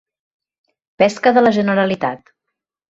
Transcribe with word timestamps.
Pesca 1.03 1.37
de 1.39 1.47
la 1.47 1.53
Generalitat. 1.61 2.39